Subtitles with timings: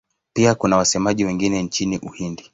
[0.33, 2.49] Pia kuna wasemaji wengine nchini Uhindi.